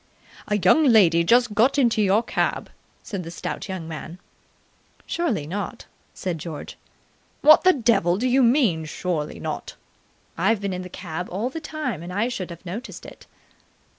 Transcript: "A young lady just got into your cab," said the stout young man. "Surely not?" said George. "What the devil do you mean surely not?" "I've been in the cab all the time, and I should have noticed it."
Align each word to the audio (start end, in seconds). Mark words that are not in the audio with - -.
"A 0.47 0.57
young 0.57 0.83
lady 0.85 1.23
just 1.23 1.53
got 1.53 1.77
into 1.77 2.01
your 2.01 2.23
cab," 2.23 2.71
said 3.03 3.21
the 3.21 3.29
stout 3.29 3.69
young 3.69 3.87
man. 3.87 4.17
"Surely 5.05 5.45
not?" 5.45 5.85
said 6.15 6.39
George. 6.39 6.75
"What 7.41 7.63
the 7.63 7.73
devil 7.73 8.17
do 8.17 8.27
you 8.27 8.41
mean 8.41 8.85
surely 8.85 9.39
not?" 9.39 9.75
"I've 10.39 10.59
been 10.59 10.73
in 10.73 10.81
the 10.81 10.89
cab 10.89 11.29
all 11.29 11.51
the 11.51 11.61
time, 11.61 12.01
and 12.01 12.11
I 12.11 12.29
should 12.29 12.49
have 12.49 12.65
noticed 12.65 13.05
it." 13.05 13.27